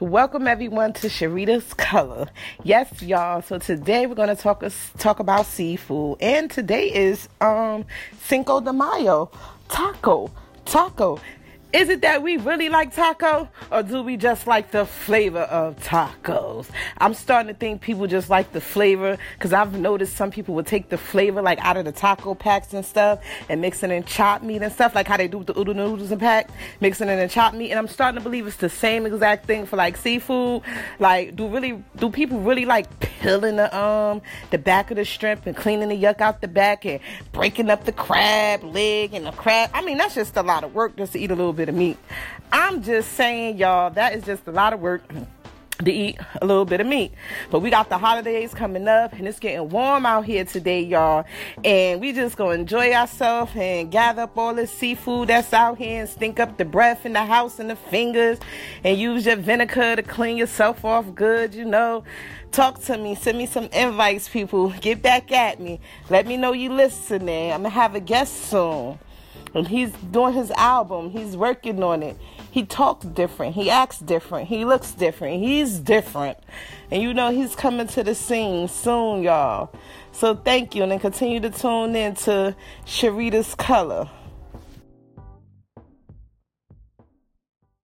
Welcome 0.00 0.46
everyone 0.46 0.92
to 0.94 1.08
Sharita's 1.08 1.72
Color. 1.74 2.28
Yes, 2.62 3.02
y'all. 3.02 3.40
So 3.42 3.58
today 3.58 4.06
we're 4.06 4.14
gonna 4.14 4.36
talk 4.36 4.62
us 4.62 4.90
talk 4.98 5.20
about 5.20 5.46
seafood, 5.46 6.18
and 6.20 6.50
today 6.50 6.92
is 6.92 7.28
um 7.40 7.84
Cinco 8.20 8.60
de 8.60 8.72
Mayo, 8.72 9.30
taco, 9.68 10.30
taco. 10.64 11.18
Is 11.76 11.90
it 11.90 12.00
that 12.00 12.22
we 12.22 12.38
really 12.38 12.70
like 12.70 12.94
taco 12.94 13.50
or 13.70 13.82
do 13.82 14.00
we 14.00 14.16
just 14.16 14.46
like 14.46 14.70
the 14.70 14.86
flavor 14.86 15.40
of 15.40 15.78
tacos? 15.80 16.70
I'm 16.96 17.12
starting 17.12 17.52
to 17.52 17.58
think 17.58 17.82
people 17.82 18.06
just 18.06 18.30
like 18.30 18.50
the 18.52 18.62
flavor 18.62 19.18
because 19.34 19.52
I've 19.52 19.78
noticed 19.78 20.16
some 20.16 20.30
people 20.30 20.54
would 20.54 20.66
take 20.66 20.88
the 20.88 20.96
flavor 20.96 21.42
like 21.42 21.58
out 21.58 21.76
of 21.76 21.84
the 21.84 21.92
taco 21.92 22.34
packs 22.34 22.72
and 22.72 22.82
stuff 22.82 23.22
and 23.50 23.60
mix 23.60 23.82
it 23.82 23.90
in 23.90 24.04
chopped 24.04 24.42
meat 24.42 24.62
and 24.62 24.72
stuff 24.72 24.94
like 24.94 25.06
how 25.06 25.18
they 25.18 25.28
do 25.28 25.36
with 25.36 25.48
the 25.48 25.58
oodle 25.58 25.74
noodles 25.74 26.10
and 26.10 26.18
pack, 26.18 26.48
mixing 26.80 27.10
it 27.10 27.18
in 27.18 27.28
chopped 27.28 27.54
meat. 27.54 27.72
And 27.72 27.78
I'm 27.78 27.88
starting 27.88 28.18
to 28.20 28.24
believe 28.24 28.46
it's 28.46 28.56
the 28.56 28.70
same 28.70 29.04
exact 29.04 29.44
thing 29.44 29.66
for 29.66 29.76
like 29.76 29.98
seafood. 29.98 30.62
Like, 30.98 31.36
do 31.36 31.46
really 31.46 31.84
do 31.96 32.08
people 32.08 32.40
really 32.40 32.64
like 32.64 32.88
peeling 33.26 33.56
the 33.56 33.76
um 33.76 34.22
the 34.50 34.58
back 34.58 34.90
of 34.90 34.96
the 34.96 35.04
shrimp 35.04 35.44
and 35.46 35.54
cleaning 35.54 35.90
the 35.90 36.02
yuck 36.02 36.22
out 36.22 36.40
the 36.40 36.48
back 36.48 36.86
and 36.86 37.00
breaking 37.32 37.68
up 37.68 37.84
the 37.84 37.92
crab 37.92 38.64
leg 38.64 39.12
and 39.12 39.26
the 39.26 39.32
crab? 39.32 39.68
I 39.74 39.84
mean, 39.84 39.98
that's 39.98 40.14
just 40.14 40.36
a 40.38 40.42
lot 40.42 40.64
of 40.64 40.74
work 40.74 40.96
just 40.96 41.12
to 41.12 41.18
eat 41.18 41.30
a 41.30 41.34
little 41.34 41.52
bit 41.52 41.66
bit 41.66 41.74
of 41.74 41.78
meat. 41.78 41.98
I'm 42.52 42.82
just 42.82 43.12
saying, 43.12 43.58
y'all, 43.58 43.90
that 43.90 44.14
is 44.14 44.24
just 44.24 44.46
a 44.46 44.52
lot 44.52 44.72
of 44.72 44.80
work 44.80 45.02
to 45.84 45.92
eat 45.92 46.18
a 46.40 46.46
little 46.46 46.64
bit 46.64 46.80
of 46.80 46.86
meat. 46.86 47.12
But 47.50 47.60
we 47.60 47.70
got 47.70 47.88
the 47.88 47.98
holidays 47.98 48.54
coming 48.54 48.88
up 48.88 49.12
and 49.12 49.28
it's 49.28 49.38
getting 49.38 49.68
warm 49.68 50.06
out 50.06 50.24
here 50.24 50.44
today, 50.44 50.82
y'all. 50.82 51.24
And 51.64 52.00
we 52.00 52.12
just 52.12 52.36
gonna 52.36 52.52
enjoy 52.52 52.92
ourselves 52.92 53.52
and 53.54 53.90
gather 53.90 54.22
up 54.22 54.36
all 54.38 54.54
the 54.54 54.66
seafood 54.66 55.28
that's 55.28 55.52
out 55.52 55.78
here 55.78 56.00
and 56.00 56.08
stink 56.08 56.40
up 56.40 56.56
the 56.56 56.64
breath 56.64 57.04
in 57.04 57.12
the 57.12 57.24
house 57.24 57.58
and 57.58 57.68
the 57.68 57.76
fingers 57.76 58.38
and 58.84 58.98
use 58.98 59.26
your 59.26 59.36
vinegar 59.36 59.96
to 59.96 60.02
clean 60.02 60.36
yourself 60.36 60.84
off 60.84 61.14
good, 61.14 61.54
you 61.54 61.64
know. 61.64 62.04
Talk 62.52 62.80
to 62.84 62.96
me, 62.96 63.14
send 63.14 63.36
me 63.36 63.46
some 63.46 63.64
invites, 63.72 64.28
people. 64.28 64.70
Get 64.80 65.02
back 65.02 65.30
at 65.30 65.60
me. 65.60 65.80
Let 66.08 66.26
me 66.26 66.36
know 66.36 66.52
you 66.52 66.72
listening. 66.72 67.52
I'm 67.52 67.62
gonna 67.62 67.70
have 67.70 67.94
a 67.94 68.00
guest 68.00 68.46
soon 68.46 68.98
and 69.56 69.66
he's 69.66 69.90
doing 70.10 70.34
his 70.34 70.50
album. 70.52 71.10
He's 71.10 71.36
working 71.36 71.82
on 71.82 72.02
it. 72.02 72.16
He 72.56 72.64
talks 72.64 73.04
different. 73.04 73.54
He 73.54 73.68
acts 73.68 73.98
different. 73.98 74.48
He 74.48 74.64
looks 74.64 74.92
different. 74.92 75.42
He's 75.42 75.78
different. 75.78 76.38
And 76.90 77.02
you 77.02 77.12
know 77.12 77.30
he's 77.30 77.54
coming 77.54 77.86
to 77.88 78.02
the 78.02 78.14
scene 78.14 78.66
soon, 78.68 79.22
y'all. 79.22 79.70
So 80.12 80.34
thank 80.34 80.74
you 80.74 80.82
and 80.82 80.90
then 80.90 80.98
continue 80.98 81.38
to 81.40 81.50
tune 81.50 81.94
in 81.94 82.14
to 82.14 82.56
Sharita's 82.86 83.54
Color. 83.56 84.08